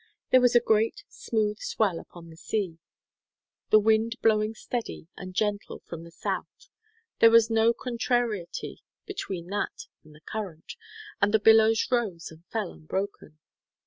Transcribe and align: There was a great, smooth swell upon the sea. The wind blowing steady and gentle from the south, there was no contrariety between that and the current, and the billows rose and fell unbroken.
There 0.31 0.41
was 0.41 0.55
a 0.55 0.59
great, 0.59 1.03
smooth 1.09 1.59
swell 1.59 1.99
upon 1.99 2.31
the 2.31 2.35
sea. 2.35 2.79
The 3.69 3.77
wind 3.79 4.15
blowing 4.23 4.55
steady 4.55 5.07
and 5.15 5.35
gentle 5.35 5.83
from 5.85 6.05
the 6.05 6.09
south, 6.11 6.71
there 7.19 7.29
was 7.29 7.51
no 7.51 7.71
contrariety 7.71 8.81
between 9.05 9.45
that 9.51 9.85
and 10.03 10.15
the 10.15 10.21
current, 10.21 10.73
and 11.21 11.31
the 11.31 11.39
billows 11.39 11.87
rose 11.91 12.31
and 12.31 12.43
fell 12.47 12.71
unbroken. 12.73 13.37